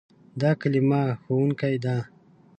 [0.41, 1.97] دا کلمه "ښوونکی" ده.